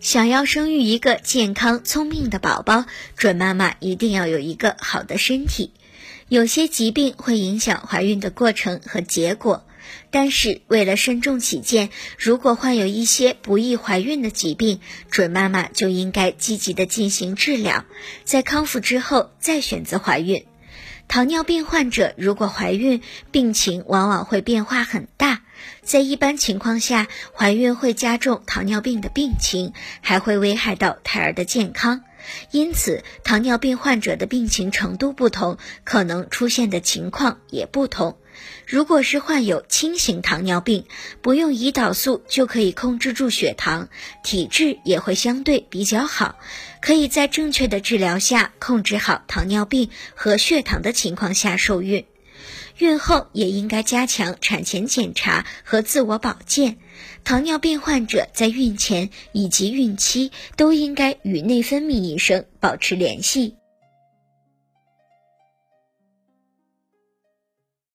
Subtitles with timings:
[0.00, 2.86] 想要生育一个健康聪明的宝宝，
[3.16, 5.72] 准妈妈一定要有一个好的身体。
[6.30, 9.66] 有些疾病会影响怀孕的过程和结果，
[10.10, 14.80] 但是为了慎重起见，如果患有一些不易怀孕的疾病，
[15.10, 17.84] 准妈妈就应该积极的进行治疗，
[18.24, 20.46] 在康复之后再选择怀孕。
[21.08, 25.29] 糖尿病患者如果怀孕，病情往往会变化很大。
[25.82, 32.02] 在一般情况下，怀孕会加重糖尿病的病情，还会危害到胎儿的健康。
[32.50, 38.18] 因此，糖尿病患者的病情程度不同，可能出现的情况也不同。
[38.66, 40.84] 如果是患有轻型糖尿病，
[41.22, 43.88] 不用胰岛素就可以控制住血糖，
[44.22, 46.38] 体质也会相对比较好，
[46.80, 52.04] 可以在正确的治疗下控制好糖尿病和血糖的情况下受孕。
[52.78, 56.78] 孕后也应该加强产前检查和自我保健。
[57.22, 63.59] 糖尿病患者在孕前以及孕期都应该与内分泌医生保持联系。